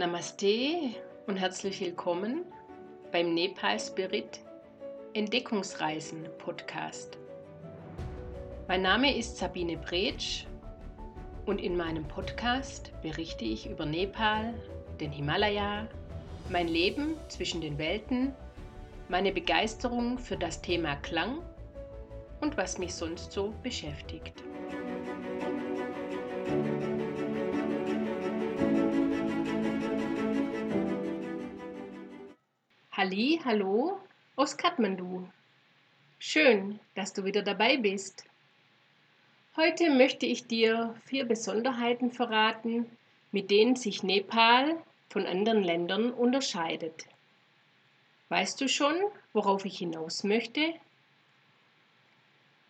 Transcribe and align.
Namaste 0.00 0.94
und 1.26 1.36
herzlich 1.36 1.78
willkommen 1.82 2.46
beim 3.12 3.34
Nepal 3.34 3.78
Spirit 3.78 4.40
Entdeckungsreisen 5.12 6.26
Podcast. 6.38 7.18
Mein 8.66 8.80
Name 8.80 9.14
ist 9.14 9.36
Sabine 9.36 9.76
Bretsch 9.76 10.46
und 11.44 11.58
in 11.60 11.76
meinem 11.76 12.08
Podcast 12.08 12.92
berichte 13.02 13.44
ich 13.44 13.68
über 13.68 13.84
Nepal, 13.84 14.54
den 14.98 15.12
Himalaya, 15.12 15.86
mein 16.48 16.68
Leben 16.68 17.16
zwischen 17.28 17.60
den 17.60 17.76
Welten, 17.76 18.34
meine 19.10 19.32
Begeisterung 19.32 20.16
für 20.16 20.38
das 20.38 20.62
Thema 20.62 20.96
Klang 20.96 21.42
und 22.40 22.56
was 22.56 22.78
mich 22.78 22.94
sonst 22.94 23.32
so 23.32 23.52
beschäftigt. 23.62 24.42
Halli, 33.00 33.40
hallo 33.46 33.98
aus 34.36 34.58
Kathmandu. 34.58 35.26
Schön, 36.18 36.78
dass 36.94 37.14
du 37.14 37.24
wieder 37.24 37.40
dabei 37.40 37.78
bist. 37.78 38.26
Heute 39.56 39.88
möchte 39.88 40.26
ich 40.26 40.46
dir 40.46 40.94
vier 41.06 41.24
Besonderheiten 41.24 42.10
verraten, 42.12 42.84
mit 43.32 43.50
denen 43.50 43.74
sich 43.74 44.02
Nepal 44.02 44.76
von 45.08 45.24
anderen 45.24 45.62
Ländern 45.62 46.10
unterscheidet. 46.12 47.06
Weißt 48.28 48.60
du 48.60 48.68
schon, 48.68 48.94
worauf 49.32 49.64
ich 49.64 49.78
hinaus 49.78 50.22
möchte? 50.22 50.74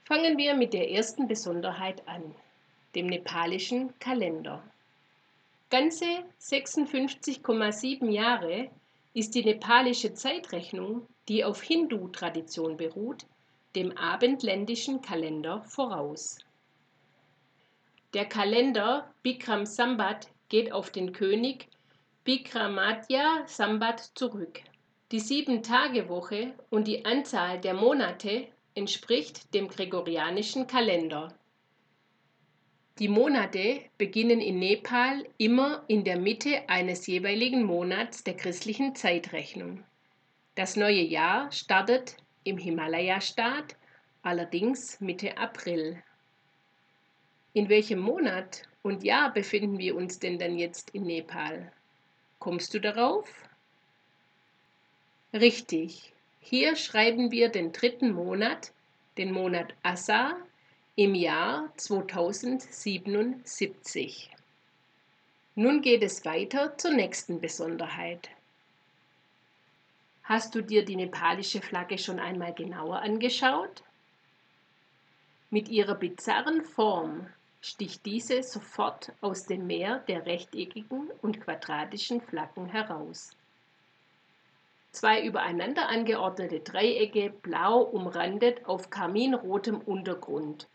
Fangen 0.05 0.39
wir 0.39 0.55
mit 0.55 0.75
der 0.75 0.93
ersten 0.93 1.27
Besonderheit 1.27 2.07
an, 2.07 2.23
dem 2.95 3.09
nepalischen 3.09 3.99
Kalender. 3.99 4.63
Ganze 5.71 6.23
56,7 6.41 8.09
Jahre 8.11 8.71
ist 9.15 9.35
die 9.35 9.45
nepalische 9.45 10.15
Zeitrechnung, 10.15 11.07
die 11.29 11.45
auf 11.45 11.63
Hindu-Tradition 11.63 12.77
beruht, 12.77 13.27
dem 13.75 13.97
abendländischen 13.97 15.01
Kalender 15.01 15.63
voraus. 15.63 16.39
Der 18.15 18.25
Kalender 18.25 19.13
Bikram 19.23 19.67
Sambat 19.67 20.29
geht 20.49 20.73
auf 20.73 20.91
den 20.91 21.13
König 21.13 21.69
Bikramadya 22.25 23.45
Sambat 23.47 24.01
zurück. 24.15 24.61
Die 25.13 25.21
Sieben-Tage-Woche 25.21 26.55
und 26.71 26.87
die 26.87 27.05
Anzahl 27.05 27.61
der 27.61 27.75
Monate 27.75 28.47
entspricht 28.75 29.53
dem 29.55 29.69
gregorianischen 29.69 30.67
Kalender. 30.67 31.35
Die 33.01 33.09
Monate 33.09 33.81
beginnen 33.97 34.43
in 34.43 34.59
Nepal 34.59 35.27
immer 35.39 35.85
in 35.89 36.05
der 36.05 36.19
Mitte 36.19 36.69
eines 36.69 37.07
jeweiligen 37.07 37.65
Monats 37.65 38.25
der 38.25 38.37
christlichen 38.37 38.95
Zeitrechnung. 38.95 39.83
Das 40.55 40.77
neue 40.77 41.01
Jahr 41.01 41.51
startet 41.51 42.19
im 42.45 42.59
Himalaya-Staat, 42.59 43.75
allerdings 44.21 45.01
Mitte 45.01 45.39
April. 45.39 46.03
In 47.55 47.71
welchem 47.71 48.01
Monat 48.01 48.65
und 48.83 49.03
Jahr 49.03 49.33
befinden 49.33 49.79
wir 49.79 49.97
uns 49.97 50.19
denn 50.19 50.39
dann 50.39 50.59
jetzt 50.59 50.91
in 50.91 51.05
Nepal? 51.05 51.73
Kommst 52.39 52.75
du 52.75 52.81
darauf? 52.81 53.33
Richtig, 55.33 56.13
hier 56.41 56.77
schreiben 56.77 57.31
wir 57.31 57.49
den 57.49 57.73
dritten 57.73 58.13
Monat, 58.13 58.75
den 59.17 59.33
Monat 59.33 59.73
Assa, 59.83 60.37
im 61.01 61.15
Jahr 61.15 61.73
2077. 61.79 64.31
Nun 65.55 65.81
geht 65.81 66.03
es 66.03 66.27
weiter 66.27 66.77
zur 66.77 66.91
nächsten 66.91 67.41
Besonderheit. 67.41 68.29
Hast 70.25 70.55
du 70.55 70.61
dir 70.61 70.85
die 70.85 70.97
nepalische 70.97 71.63
Flagge 71.63 71.97
schon 71.97 72.21
einmal 72.21 72.53
genauer 72.53 73.01
angeschaut? 73.01 73.83
Mit 75.49 75.71
ihrer 75.71 75.95
bizarren 75.95 76.67
Form 76.67 77.29
sticht 77.63 78.05
diese 78.05 78.43
sofort 78.43 79.13
aus 79.23 79.47
dem 79.47 79.67
Meer 79.67 80.01
der 80.01 80.27
rechteckigen 80.27 81.11
und 81.23 81.41
quadratischen 81.41 82.21
Flaggen 82.21 82.67
heraus. 82.67 83.31
Zwei 84.93 85.25
übereinander 85.25 85.89
angeordnete 85.89 86.61
Dreiecke, 86.61 87.31
blau 87.31 87.81
umrandet 87.81 88.67
auf 88.67 88.91
karminrotem 88.91 89.79
Untergrund 89.79 90.69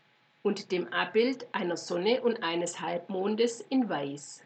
und 0.46 0.70
dem 0.70 0.86
Abbild 0.92 1.44
einer 1.50 1.76
Sonne 1.76 2.22
und 2.22 2.44
eines 2.44 2.80
Halbmondes 2.80 3.62
in 3.68 3.88
Weiß. 3.88 4.44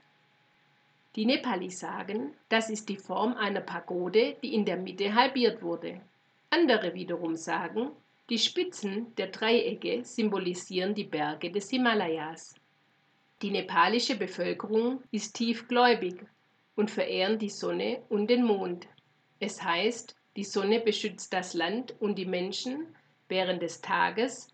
Die 1.15 1.27
Nepalis 1.27 1.81
sagen, 1.81 2.33
das 2.49 2.71
ist 2.71 2.88
die 2.88 2.97
Form 2.97 3.34
einer 3.34 3.61
Pagode, 3.61 4.34
die 4.43 4.55
in 4.55 4.65
der 4.65 4.78
Mitte 4.78 5.15
halbiert 5.15 5.61
wurde. 5.61 6.00
Andere 6.49 6.94
wiederum 6.94 7.37
sagen, 7.37 7.91
die 8.31 8.38
Spitzen 8.38 9.15
der 9.16 9.27
Dreiecke 9.27 10.03
symbolisieren 10.03 10.94
die 10.94 11.05
Berge 11.05 11.50
des 11.50 11.69
Himalayas. 11.69 12.55
Die 13.43 13.50
nepalische 13.50 14.17
Bevölkerung 14.17 15.03
ist 15.11 15.34
tiefgläubig 15.37 16.25
und 16.77 16.91
verehren 16.91 17.38
die 17.38 17.50
Sonne 17.50 18.00
und 18.09 18.28
den 18.28 18.43
Mond. 18.43 18.88
Es 19.38 19.62
heißt, 19.62 20.17
die 20.37 20.44
Sonne 20.44 20.81
beschützt 20.81 21.34
das 21.34 21.53
Land 21.53 21.94
und 22.00 22.15
die 22.15 22.25
Menschen 22.25 22.87
während 23.28 23.61
des 23.61 23.82
Tages 23.82 24.49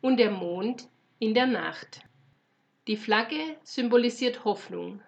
und 0.00 0.18
der 0.18 0.30
Mond 0.30 0.88
in 1.18 1.34
der 1.34 1.46
Nacht. 1.46 2.00
Die 2.86 2.96
Flagge 2.96 3.56
symbolisiert 3.62 4.44
Hoffnung. 4.44 5.02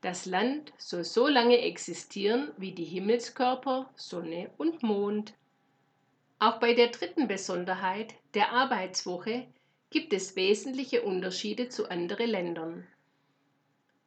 Das 0.00 0.26
Land 0.26 0.72
soll 0.78 1.04
so 1.04 1.26
lange 1.26 1.58
existieren 1.58 2.52
wie 2.56 2.72
die 2.72 2.84
Himmelskörper 2.84 3.90
Sonne 3.96 4.50
und 4.56 4.82
Mond. 4.82 5.34
Auch 6.38 6.60
bei 6.60 6.74
der 6.74 6.88
dritten 6.88 7.26
Besonderheit, 7.26 8.14
der 8.34 8.52
Arbeitswoche, 8.52 9.46
gibt 9.90 10.12
es 10.12 10.36
wesentliche 10.36 11.02
Unterschiede 11.02 11.68
zu 11.68 11.90
anderen 11.90 12.30
Ländern. 12.30 12.86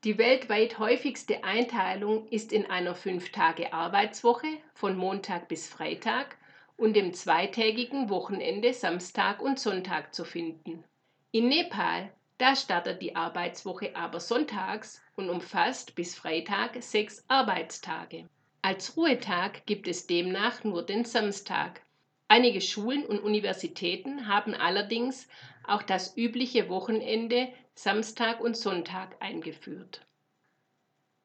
Die 0.04 0.18
weltweit 0.18 0.80
häufigste 0.80 1.44
Einteilung 1.44 2.28
ist 2.30 2.54
in 2.54 2.66
einer 2.66 2.96
Fünf-Tage-Arbeitswoche 2.96 4.48
von 4.74 4.96
Montag 4.96 5.48
bis 5.48 5.68
Freitag 5.68 6.38
und 6.78 6.96
dem 6.96 7.14
zweitägigen 7.14 8.10
Wochenende 8.10 8.74
Samstag 8.74 9.42
und 9.42 9.60
Sonntag 9.60 10.14
zu 10.14 10.26
finden. 10.26 10.84
In 11.32 11.48
Nepal, 11.48 12.12
da 12.38 12.56
startet 12.56 13.02
die 13.02 13.16
Arbeitswoche 13.16 13.96
aber 13.96 14.20
sonntags 14.20 15.02
und 15.16 15.30
umfasst 15.30 15.96
bis 15.96 16.16
Freitag 16.16 16.82
sechs 16.82 17.24
Arbeitstage. 17.28 18.28
Als 18.64 18.98
Ruhetag 18.98 19.66
gibt 19.66 19.88
es 19.88 20.08
demnach 20.08 20.64
nur 20.64 20.84
den 20.84 21.06
Samstag. 21.06 21.82
Einige 22.28 22.62
Schulen 22.62 23.06
und 23.06 23.20
Universitäten 23.20 24.28
haben 24.28 24.54
allerdings 24.54 25.28
auch 25.68 25.84
das 25.84 26.16
übliche 26.16 26.70
Wochenende 26.70 27.52
Samstag 27.76 28.40
und 28.40 28.56
Sonntag 28.56 29.16
eingeführt. 29.20 30.06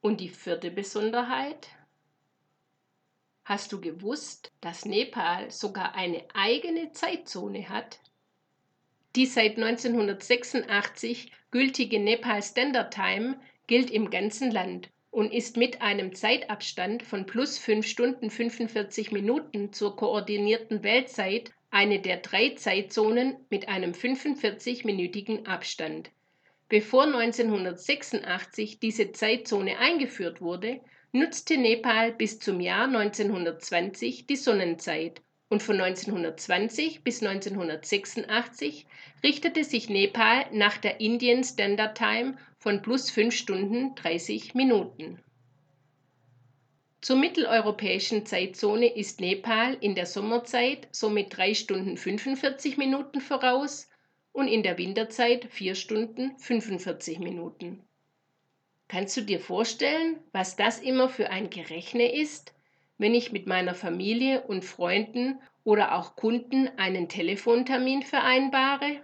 Und 0.01 0.21
die 0.21 0.29
vierte 0.29 0.71
Besonderheit? 0.71 1.69
Hast 3.47 3.71
du 3.71 3.81
gewusst, 3.81 4.51
dass 4.61 4.87
Nepal 4.87 5.53
sogar 5.53 5.95
eine 5.95 6.25
eigene 6.35 6.91
Zeitzone 6.91 7.69
hat? 7.69 8.01
Die 9.15 9.25
seit 9.25 9.57
1986 9.57 11.31
gültige 11.53 12.01
Nepal 12.01 12.43
Standard 12.43 12.93
Time 12.93 13.39
gilt 13.69 13.93
im 13.93 14.11
ganzen 14.11 14.51
Land 14.51 14.91
und 15.13 15.33
ist 15.33 15.57
mit 15.57 15.81
einem 15.81 16.13
Zeitabstand 16.13 17.05
von 17.05 17.25
plus 17.25 17.57
5 17.57 17.87
Stunden 17.87 18.31
45 18.31 19.13
Minuten 19.13 19.73
zur 19.73 19.95
koordinierten 19.95 20.83
Weltzeit 20.83 21.53
eine 21.71 22.01
der 22.01 22.17
drei 22.17 22.57
Zeitzonen 22.57 23.37
mit 23.49 23.69
einem 23.69 23.93
45-minütigen 23.93 25.47
Abstand. 25.47 26.11
Bevor 26.69 27.05
1986 27.05 28.81
diese 28.81 29.13
Zeitzone 29.13 29.79
eingeführt 29.79 30.41
wurde, 30.41 30.81
nutzte 31.17 31.57
Nepal 31.57 32.13
bis 32.13 32.39
zum 32.39 32.61
Jahr 32.61 32.85
1920 32.85 34.27
die 34.27 34.37
Sonnenzeit 34.37 35.23
und 35.49 35.63
von 35.63 35.81
1920 35.81 37.05
bis 37.05 37.23
1986 37.23 38.87
richtete 39.23 39.65
sich 39.65 39.89
Nepal 39.89 40.45
nach 40.53 40.77
der 40.77 41.01
Indian 41.01 41.43
Standard 41.43 41.97
Time 41.97 42.37
von 42.59 42.83
plus 42.83 43.11
5 43.11 43.35
Stunden 43.35 43.95
30 43.95 44.55
Minuten. 44.55 45.23
Zur 47.01 47.17
mitteleuropäischen 47.17 48.27
Zeitzone 48.27 48.95
ist 48.95 49.21
Nepal 49.21 49.75
in 49.81 49.95
der 49.95 50.07
Sommerzeit 50.07 50.89
somit 50.91 51.35
3 51.37 51.55
Stunden 51.55 51.97
45 51.97 52.77
Minuten 52.77 53.21
voraus 53.23 53.89
und 54.33 54.49
in 54.49 54.63
der 54.63 54.77
Winterzeit 54.77 55.47
4 55.51 55.77
Stunden 55.77 56.37
45 56.39 57.21
Minuten. 57.21 57.86
Kannst 58.89 59.17
du 59.17 59.23
dir 59.23 59.41
vorstellen, 59.41 60.21
was 60.33 60.57
das 60.57 60.79
immer 60.79 61.09
für 61.09 61.31
ein 61.31 61.51
Gerechne 61.51 62.13
ist, 62.15 62.55
wenn 62.99 63.15
ich 63.15 63.33
mit 63.33 63.47
meiner 63.47 63.75
Familie 63.75 64.43
und 64.43 64.65
Freunden 64.65 65.41
oder 65.65 65.97
auch 65.97 66.17
Kunden 66.17 66.69
einen 66.79 67.09
Telefontermin 67.09 68.03
vereinbare? 68.03 69.03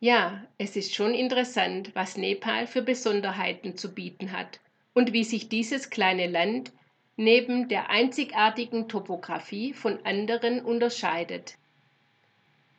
Ja, 0.00 0.46
es 0.58 0.76
ist 0.76 0.94
schon 0.94 1.14
interessant, 1.14 1.94
was 1.94 2.16
Nepal 2.16 2.66
für 2.66 2.82
Besonderheiten 2.82 3.76
zu 3.76 3.94
bieten 3.94 4.32
hat 4.32 4.60
und 4.94 5.12
wie 5.12 5.24
sich 5.24 5.48
dieses 5.48 5.90
kleine 5.90 6.26
Land 6.26 6.72
neben 7.16 7.68
der 7.68 7.90
einzigartigen 7.90 8.88
Topographie 8.88 9.72
von 9.74 10.04
anderen 10.04 10.64
unterscheidet. 10.64 11.58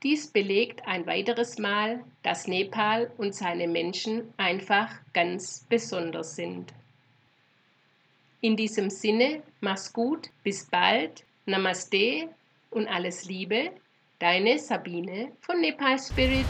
Dies 0.03 0.27
belegt 0.27 0.87
ein 0.87 1.07
weiteres 1.07 1.57
Mal, 1.57 2.03
dass 2.21 2.47
Nepal 2.47 3.11
und 3.17 3.33
seine 3.33 3.67
Menschen 3.67 4.31
einfach 4.37 4.89
ganz 5.13 5.65
besonders 5.67 6.35
sind. 6.35 6.71
In 8.41 8.55
diesem 8.55 8.91
Sinne, 8.91 9.41
mach's 9.59 9.91
gut, 9.91 10.29
bis 10.43 10.65
bald, 10.65 11.23
Namaste 11.47 12.29
und 12.69 12.87
alles 12.87 13.25
Liebe, 13.25 13.71
deine 14.19 14.59
Sabine 14.59 15.31
von 15.41 15.59
Nepal 15.61 15.97
Spirit. 15.97 16.45